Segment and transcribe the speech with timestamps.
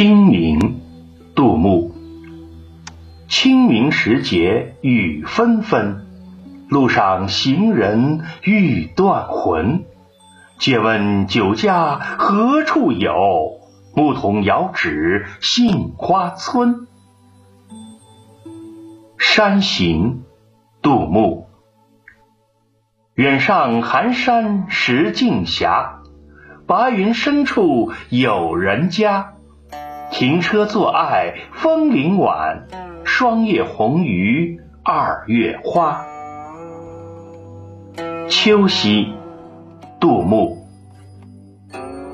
[0.00, 0.80] 清明
[1.34, 1.92] 杜牧。
[3.28, 6.06] 清明时节雨纷纷
[6.70, 9.84] 路上行人欲断魂。
[10.58, 13.60] 借问酒家何处有？
[13.94, 16.86] 牧童遥指杏花村。
[19.18, 20.22] 山行
[20.80, 21.46] 杜牧。
[23.12, 25.68] 远上寒山石径斜
[26.66, 29.34] 白云深处有人家。
[30.10, 32.66] 停车坐爱枫林晚，
[33.04, 36.04] 霜叶红于二月花。
[38.28, 39.14] 秋夕。
[40.00, 40.56] 杜牧，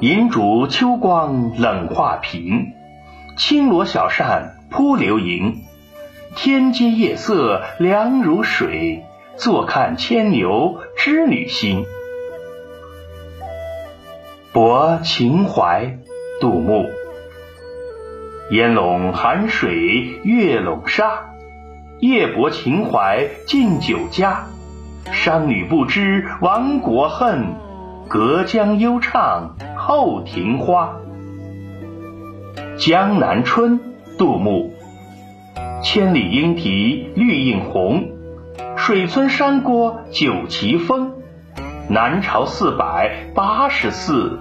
[0.00, 2.72] 银烛秋光冷画屏，
[3.36, 5.62] 轻罗小扇扑流萤。
[6.34, 9.04] 天阶夜色凉如水，
[9.36, 11.84] 坐看牵牛织女星。
[14.52, 15.98] 泊秦淮，
[16.40, 16.86] 杜牧。
[18.50, 21.34] 烟笼寒水月笼沙，
[21.98, 24.46] 夜泊秦淮近酒家。
[25.10, 27.56] 商女不知亡国恨。
[28.08, 30.94] 隔江犹唱后庭花，
[32.88, 33.80] 《江南春》
[34.16, 34.72] 杜牧。
[35.82, 38.10] 千里莺啼绿映红，
[38.76, 41.14] 水村山郭酒旗风。
[41.88, 44.38] 南朝四百八十寺，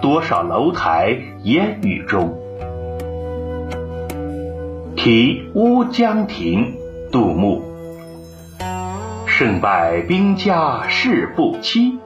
[0.00, 2.28] 多少楼台烟雨中。
[5.02, 6.74] 《题乌江亭》
[7.10, 7.62] 杜牧。
[9.24, 11.98] 胜败兵家事不期。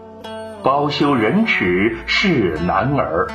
[0.63, 3.27] 包羞忍耻是男儿，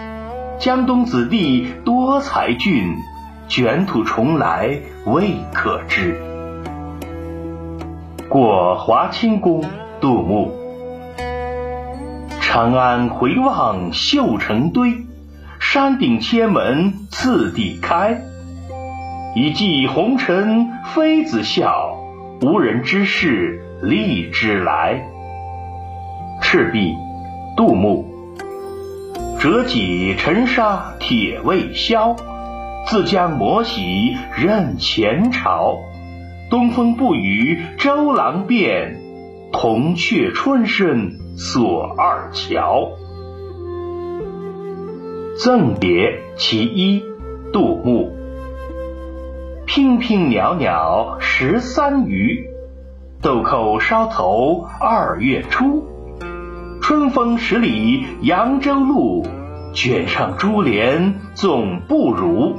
[0.60, 2.96] 江东子弟多才俊，
[3.50, 6.18] 卷土重来未可知。
[8.30, 9.66] 过华清宫，
[10.00, 10.54] 杜牧。
[12.40, 15.06] 长安回望绣成堆，
[15.60, 18.22] 山顶千门次第开。
[19.36, 21.96] 一骑红尘妃子笑，
[22.42, 25.02] 无人知是荔枝来。
[26.42, 26.94] 赤壁。
[27.56, 28.06] 杜牧，
[29.38, 32.16] 折戟沉沙铁未销，
[32.88, 35.78] 自将磨洗认前朝。
[36.50, 38.96] 东风不与周郎便，
[39.52, 42.92] 铜雀春深锁二乔。
[45.44, 47.04] 赠别其一，
[47.52, 47.89] 杜牧。
[50.00, 52.48] 娉袅袅十三余，
[53.22, 55.86] 豆蔻梢头二月初。
[56.82, 59.26] 春风十里扬州路，
[59.74, 62.56] 卷上珠帘总不如。